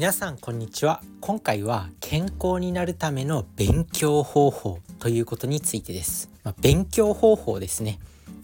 [0.00, 1.02] 皆さんこんにちは。
[1.20, 7.98] 今回は健康になるための勉強方法ということについてです、まあ、勉強方法ですね。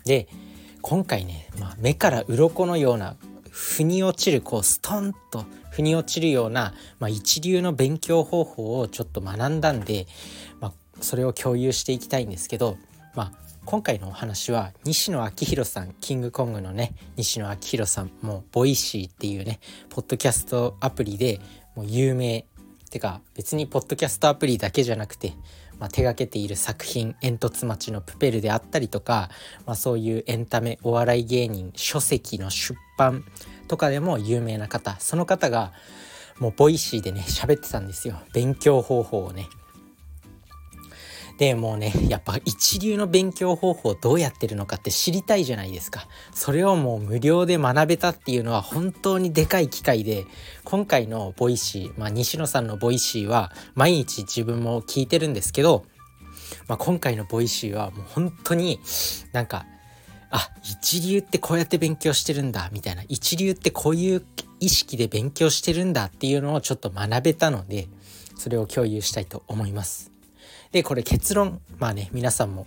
[0.05, 0.29] で
[0.83, 3.17] 今回ね、まあ、目から鱗のような
[3.51, 10.07] 腑に落ちるこうストンと腑に落ちるような、まあ、一流の勉強方法をちょっと学んだんで、
[10.61, 12.77] まあ、それを共有していきたいんですけど、
[13.15, 19.59] まあ、今回のお話は西野亮廣さんキングコングのね西野亮廣さんも Voicy っていうね
[19.91, 21.41] ポッドキャストアプリで
[21.75, 22.47] もう有名
[22.91, 25.33] てか別にポッドキャストアプリだけじゃなくて、
[25.81, 29.31] まあ、手がけている作品「えんとつ町のプペル」であったりとか、
[29.67, 33.25] まあ、そういうエンタメお笑い芸人書籍の出版
[33.67, 35.73] とかでも有名な方その方が
[36.39, 38.21] もう Voicy でね喋ってたんですよ。
[38.33, 39.49] 勉強方法をね
[41.39, 50.25] でもうねやっぱ一流の勉強方法どうやってるのかって知りたいじゃないですかそれをもう無料で学べたっていうのは本当にでかい機会で
[50.65, 55.85] 今回の Voicy、まあ、西野さんの Voicy は毎日自分も聞いてるんですけど、
[56.69, 58.81] まあ、今回の Voicy はもう本当に
[59.33, 59.67] なんか
[60.31, 64.25] あ一流ってこうやって勉強してるんだみたいな一流ってこういう
[64.59, 67.89] 意識で勉強してるんだっていうのをちょっと学べたので
[68.37, 70.16] それを共有したいと思います。
[70.77, 72.67] でこれ結論まあね皆さんも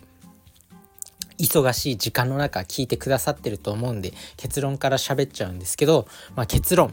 [1.37, 6.91] 忙しい時間の中聞いてくださってると思うんで結論から喋っちゃうんですけど、まあ、結論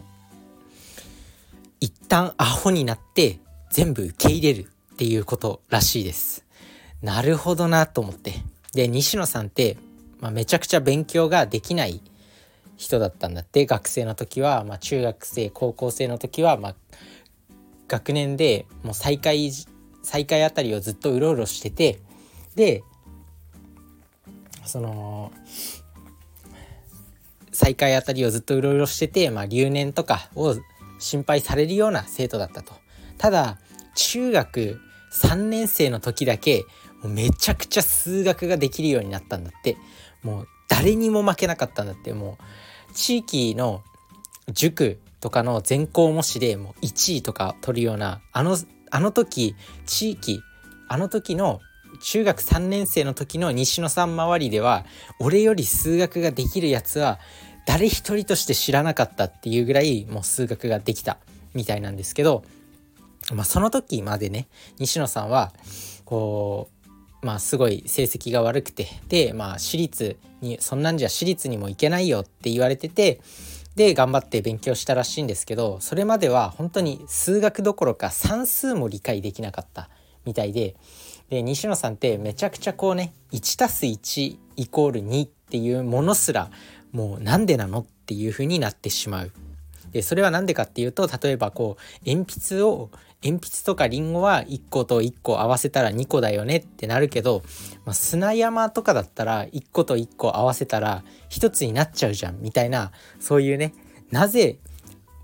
[1.80, 3.38] 一旦アホになって
[3.70, 6.44] 全部受け入れるっていうことらしいです。
[7.00, 8.34] なるほどなと思って。
[8.74, 9.78] で西野さんって、
[10.20, 12.02] まあ、めちゃくちゃ勉強ができない
[12.76, 16.74] 人だったんだって学生の時は、まあ、中学生高校生の時は、まあ、
[17.88, 19.50] 学年でもう最下位
[20.06, 21.98] 再開あたりをずっとうろうろしてて
[22.54, 22.84] で
[24.64, 25.32] その
[27.50, 30.54] 再開あたりをずっとうろうろしてて、まあ、留年とかを
[31.00, 32.74] 心配されるような生徒だったと。
[33.18, 33.58] ただ
[33.96, 34.80] 中学
[35.12, 36.64] 3年生の時だけ
[37.02, 39.76] もうめちゃくちゃ数学ができるようになったんだって
[40.22, 42.38] もう誰にも負けなかったんだっても
[42.90, 43.82] う地域の
[44.52, 48.56] 塾とかの全校模試でもう1位とか取るようなあの
[48.90, 49.54] あの時
[49.86, 50.42] 地域
[50.88, 51.60] あの時の
[52.00, 54.84] 中学3年生の時の西野さん周りでは
[55.18, 57.18] 俺より数学ができるやつは
[57.66, 61.18] 誰一人として知らなかったっていうぐらいもう数学ができた
[61.54, 62.44] みたいなんですけど、
[63.32, 64.46] まあ、その時までね
[64.78, 65.52] 西野さんは
[66.04, 66.68] こ
[67.22, 73.20] うまあすごい成績が悪くてでまあ私立にそんなんじゃ私立にも行けないよって言われてて
[73.76, 79.90] で頑張って勉強したらしいんですけどそれまでは本当に数学どころか算数も理解できなかった
[80.24, 80.74] みたいで
[81.28, 86.50] で西野さんってめちゃくちゃこうね 1+1 イコール2っていうものすら
[86.92, 89.32] もうなんでなのっていう風になってしまう。
[89.92, 92.90] でそれは何でかっていうと例えばこう鉛筆を
[93.22, 97.42] 鉛筆とかリンゴは1個と1個合わせたら2個だよねってなるけど、
[97.84, 103.74] まあ、砂山とかだったら1個と1個合わせたら1つになっちゃうじゃんみたいなそういうね
[104.10, 104.58] なぜ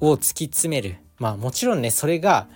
[0.00, 0.96] を突き詰める。
[1.18, 2.48] まあもちろんねそれが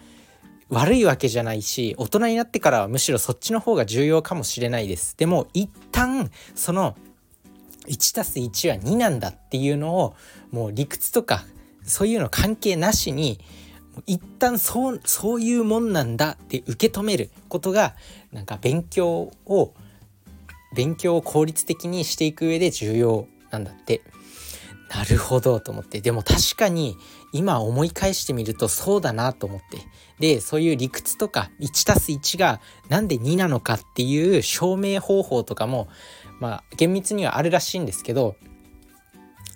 [0.69, 5.17] 悪いわけじゃないし大人になってからはむしろそっちの方が重要かもしれないです。
[5.17, 6.97] でも一旦その
[7.87, 10.17] 1+1 は2なんだっていうのを
[10.51, 11.45] もう理屈とか
[11.83, 13.39] そういうの関係なしに
[14.07, 17.95] 一旦そうそういうもんなんだって受け止めることが
[18.33, 19.75] なんか勉強を
[20.75, 24.03] 勉強を効率的にしていく上で重要なんだって。
[24.89, 26.01] なるほどと思って。
[26.01, 26.97] でも確かに
[27.33, 29.79] 今思い返してみるとそうだなと思って。
[30.21, 35.89] でそういう理屈とか 1+1 がなんで2なのかっていう証明方法とかも
[36.41, 38.37] まあ厳密にはあるらしいんですけど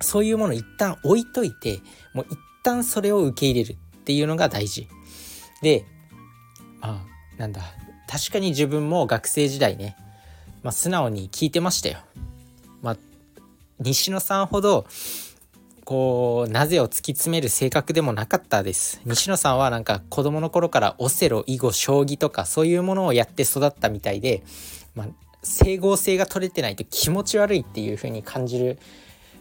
[0.01, 1.79] そういうものを一旦置いといて
[2.13, 3.79] もう一旦それを受け入れる。
[4.01, 4.89] っていうのが大事。
[5.63, 5.85] で
[6.81, 7.63] まあなんだ。
[8.09, 9.97] 確かに自分も学生時代ね、
[10.65, 11.99] まあ、素直に聞いてましたよ。
[12.83, 12.97] まあ、
[13.79, 14.87] 西野さんほど
[15.85, 19.01] こうなぜを突き詰める性格でもなかったです。
[19.05, 24.43] 西野さんはなんか子供の頃からオセロ囲碁将棋とかそういうものをやって育ったみたいで、
[24.95, 25.07] まあ、
[25.43, 28.79] 整合性が取れてないと気持ち悪いっていう風に感じる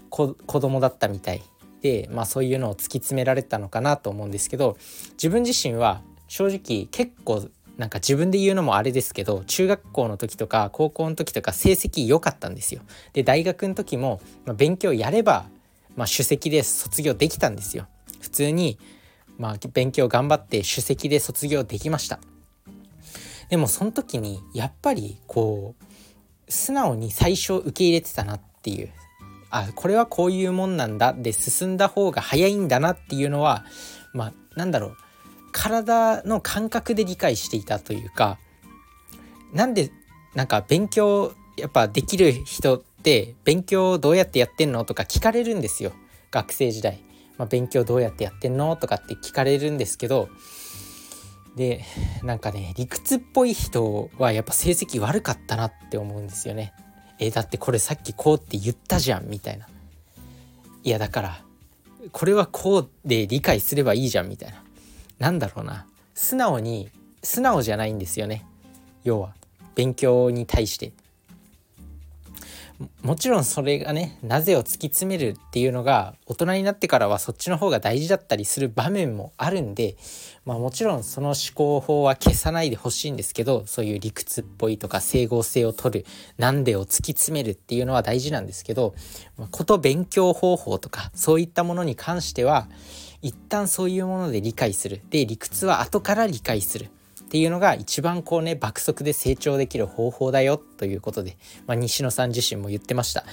[0.10, 1.42] 子供だったみたい。
[1.82, 4.78] で、まあ、そういうのを突き詰められたのかなと思うんですけど
[5.14, 12.82] 自分自身は正直結構なんか自分で言うのもあれですけど中学校の時とか高校の時とか成績良かったんですよ。
[13.14, 15.46] で大学の時も、まあ、勉強やれば、
[15.96, 17.88] まあ、首席で卒業できたんですよ。
[18.20, 18.78] 普通に、
[19.38, 22.20] まあ、勉強頑張って首席で卒業できました。
[23.50, 28.90] でもその時にやっぱりこう素直に最初受け入れてたなっていう
[29.50, 31.14] あこれはこういうもんなんだ。
[31.14, 33.66] で進んだ方が早いんだなっていうのは
[34.14, 34.98] まあなんだろう。
[35.52, 38.38] 体の感覚で理解していたというか
[39.52, 39.92] なんで
[40.36, 45.92] なんか勉強やっぱできる人って勉強どうやってやってんのとか聞かれるんですよ。
[46.32, 47.00] 学生時代、
[47.38, 50.30] まあ、勉強どうやってやってんのとかって聞かれるんですけど
[51.56, 51.84] で
[52.22, 56.74] なんかね理屈っぽい人はやっぱ成績悪かったなって思うんですよね。
[57.20, 59.68] えだってこれさっきこうって言ったじゃんみたいな。
[60.84, 61.42] いやだから
[62.12, 64.64] これはこうで理解すればいいじゃんみたいな。
[65.20, 65.86] なんだろうな。
[66.16, 66.90] 素直に
[67.22, 68.46] 素直じゃないんですよね。
[69.04, 69.34] 要は
[69.76, 70.94] 勉強に対して。
[73.02, 79.98] もちろんそれがねなぜを突き詰めるっていうのが大人になってからはそっちの方が大事だったりする場面もあるんで、
[80.46, 86.06] まあ、もちろんその思考法は消さないでほしいんですけどそういう理屈っぽいとか整合性を取る
[86.38, 88.96] なんでを突き詰めるっていうのは大事なんですけど、
[89.38, 92.70] まあ、こと勉強方法とかそういったものに関しては
[93.22, 95.02] 一旦そういうもので理解する。
[95.10, 96.90] で理屈は後から理解する。
[97.30, 101.38] っていうのが一番こうね爆速で成長できる方法だよということで、
[101.68, 103.24] まあ、西野さん自身も言ってました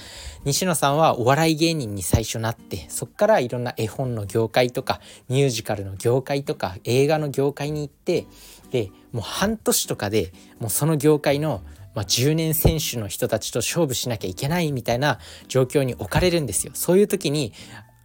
[0.45, 8.27] 西野さんはお笑い芸人に最初なってそっからいろんな絵本の業界とかミュージカルの業界とか映画の業界に行って
[8.69, 11.63] でもう半年とかでもうその業界の
[11.95, 15.17] まあ、10年選手の人たちと勝負しなきゃいけないみたいな
[15.47, 16.73] 状況に置かれるんですよ。
[16.75, 17.53] そういう時に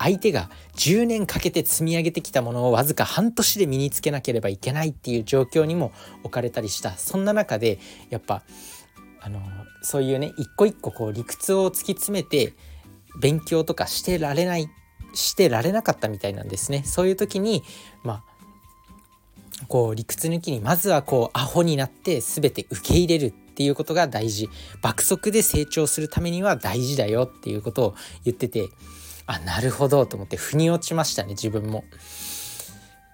[0.03, 7.79] 相手が10年かけて積み上げてきたものをわずか半年で身につけなければいけないっていう状況にも置かれたりしたそんな中で
[8.11, 8.43] やっぱ
[9.21, 9.41] あの
[9.83, 12.55] そういうね一個一個こう理屈を突き詰めて
[13.21, 14.69] 勉強とかしてられない
[15.15, 16.83] してられなかったみたいなんですね。
[16.85, 17.63] そういう時に
[18.03, 18.25] ま
[19.61, 24.49] あこう理屈抜きにまずはこうアホになって全て受け入れるっていうことが大事
[24.81, 27.95] 爆速で成長するためには大事だよっていうことを
[28.25, 28.71] 言ってて
[29.27, 31.85] あなるほどと思って腑に落ちましたね自分も。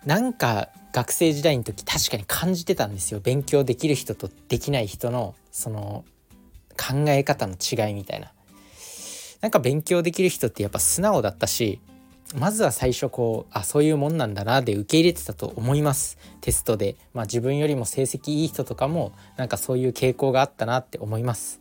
[0.04, 6.04] なんか学生時代の時確かに感じてたんですよ勉強できる人とできない人のその
[6.76, 8.32] 考え方の違いみたいな。
[9.40, 11.80] なんか勉強できる人ってやっぱ素直だったし
[12.36, 21.60] まずは最初こうあそういうもんなんだなで受け入れてたと思いますテストで、まあ、自分よりも成績いい人とかもなんかそういう傾向があったなって思います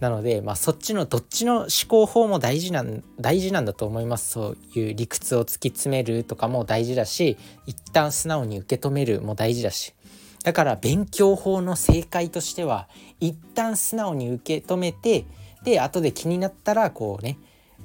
[0.00, 4.30] なので、まあ、そっちのどっちの思考法も大事なん大事なんだと思います。
[4.30, 9.94] そういう理屈を突き詰めるとかも大事だし一旦素直に受け止めるも大事だし。
[10.42, 12.88] だから勉強法の正解としては
[13.18, 15.24] 一旦素直に受け止めて
[15.64, 17.38] で後で気になったらこうね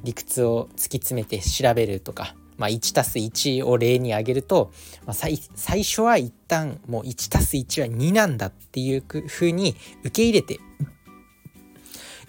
[0.04, 4.72] 理屈を突き詰めて調べるとか、まあ、1たす1を例に挙げると、
[5.06, 5.38] まあ、最
[5.84, 10.60] 初は一旦もう1たす1は2なんだっていうふうに受け入れて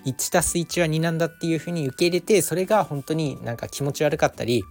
[0.07, 4.65] 1たす1は2なんだっていうふうに受け入れてそれが本当になんか気持ち悪かったり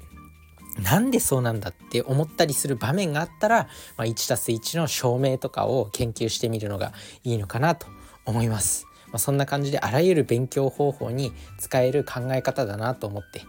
[0.84, 3.68] なんでそうなんだって思ったりする場面があったら、
[3.98, 6.94] まあ、1たす1の証明とかを研究してみるのが
[7.24, 7.88] いいのかなと
[8.26, 8.90] 思います。
[9.12, 13.42] ま、そんな感じであらゆる勉強方法に使える考え方だなと思って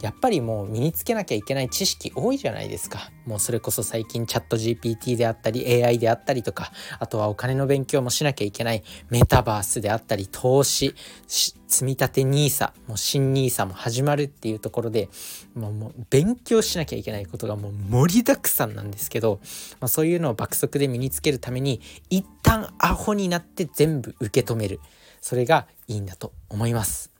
[0.00, 10.94] やっぱりもう身につけなきゃいけない知識多いじゃないですかもうそれこそ最近チャット GPT であったり AI であったりとかあとはお金の勉強もしなきゃいけないメタバースであったり投資
[11.26, 15.08] 積み立て NISA もう新 NISA も始まるっていうところで
[15.54, 19.40] もうもう勉強しなきゃいけないことがもう盛りだくさんなんですけど、
[19.80, 24.80] まあ、そういうのを爆速で身につけるために一旦アホになって全部受け止める。
[25.22, 27.10] それがいいんだと思います。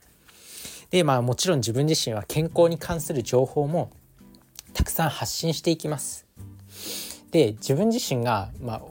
[0.90, 3.90] でまあもちろん自分自身は健康に関する情報も
[4.75, 6.26] たくさん発信していきます。
[7.31, 8.83] で自分自身がまあ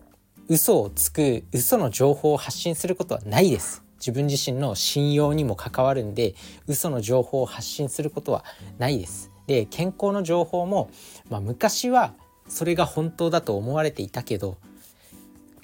[0.48, 3.84] 嘘をつく嘘の情報を発信することはないです。
[4.00, 6.34] 自分自身の信用にも関わるんで
[6.68, 8.44] 嘘の情報を発信することは
[8.80, 9.32] ないです。
[9.48, 10.90] で健康の情報も、
[11.30, 12.14] まあ、昔は
[12.48, 14.58] それが本当だと思われていたけど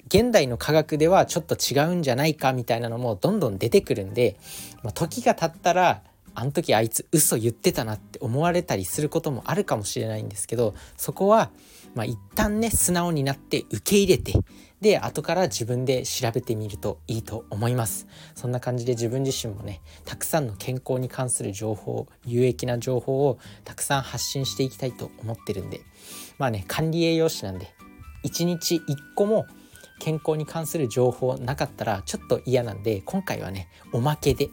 [0.06, 4.36] 現代の科学ではちょっと違うんじゃないかみたいなのもどんどん出てくるんで、
[4.82, 6.02] まあ、時が経ったら
[6.38, 11.50] あの時あいつ嘘言ってたなって思われたりすることもあるかもしれないんですけどそこは
[11.96, 14.34] まあ一旦ね素直になって受け入れて
[14.80, 18.06] で後から自分で調べてみるといいと思います。
[18.36, 25.80] そんな感じで自分自身もねたくさんの健康に関する情報有益な情報をたくさん発信していきたいと思ってるんで
[26.38, 27.74] まあね管理栄養士なんで
[28.24, 28.80] 1日1
[29.16, 29.46] 個も
[29.98, 34.50] 健康に関する情報なかったらちょっと嫌なんで今回はねおまけで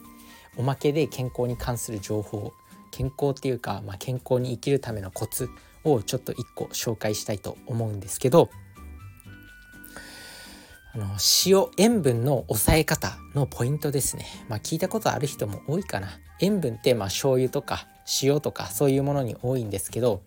[0.56, 2.52] おまけで健康に関する情報
[2.90, 5.50] 健康っていうか、まあ、健康に生きるためのコツ
[5.84, 8.48] をちょっと1個紹介したいと思うんですけど
[10.94, 11.06] あの
[11.44, 16.08] 塩塩分の抑え方のポイントですね、まあ、聞いたことある人も多いかな。
[16.40, 17.86] 塩分ってまあ醤油とか
[18.22, 20.22] 塩とかそういうものに多いんですけど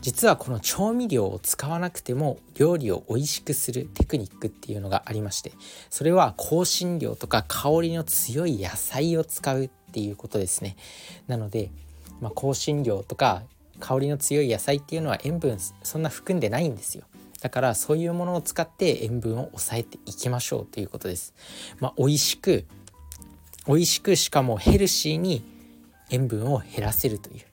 [0.00, 5.52] 実はこの調味料を使わなくても料理を美味しくするテクニックっていうのがありまして
[5.90, 10.76] それは香辛料とか香りの強い野菜を使うっていうことですね。
[11.26, 11.70] なので、
[12.20, 13.42] まあ、香辛料とか
[13.80, 17.04] 香りの強い野菜っていうのは塩分そんな含んでないんですよ。
[17.40, 21.34] だからそういうものを使って塩分を抑えていきましょうということです。
[21.80, 22.66] まあ、美味しく
[23.66, 25.42] 美味しくしかもヘルシーに
[26.10, 27.44] 塩分を減らせるという、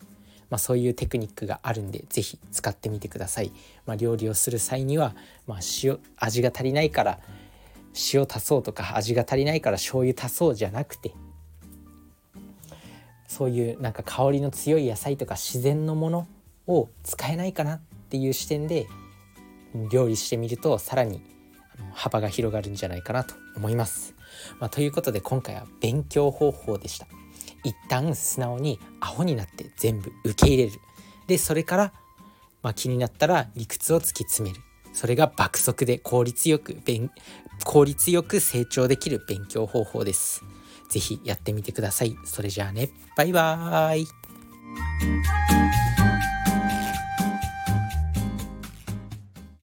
[0.53, 3.51] まあ、そういうテクニックがあるんで是非使ってみてください。
[3.88, 5.15] まあ、料理をする際には、
[5.48, 7.19] まあ、塩味が足りないから
[8.13, 11.12] 塩足そうとか味が足りないから醤油足そうじゃなくて
[13.27, 16.27] そういうなんか香りの強い野菜とか自然のもの
[16.67, 18.86] を使えないかなっていう視点で
[19.91, 21.19] 料理してみるとさらに
[21.93, 24.13] 幅が広がるんじゃないかなと思います。
[24.60, 27.07] まあ、ということで今回は勉強方法でした。
[27.63, 30.79] 一旦素直にアホになって全部受け入れる。
[31.27, 31.93] でそれから、
[32.62, 34.62] まあ、気になったら理屈を突き詰める。
[34.93, 37.10] それが爆速で効率よく勉
[37.65, 40.43] 効率よく成長できる勉強方法です。
[40.89, 42.15] 是非やってみてください。
[42.25, 45.82] それじゃあね、バイバーイ。